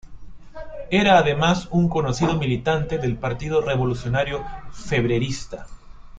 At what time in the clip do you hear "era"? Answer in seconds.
0.89-1.19